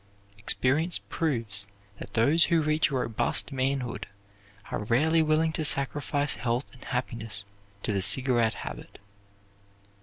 Experience 0.39 0.97
proves 1.09 1.67
that 1.99 2.15
those 2.15 2.45
who 2.45 2.63
reach 2.63 2.89
a 2.89 2.95
robust 2.95 3.51
manhood 3.51 4.07
are 4.71 4.83
rarely 4.85 5.21
willing 5.21 5.53
to 5.53 5.63
sacrifice 5.63 6.33
health 6.33 6.65
and 6.73 6.83
happiness 6.85 7.45
to 7.83 7.93
the 7.93 8.01
cigarette 8.01 8.55
habit. 8.55 8.97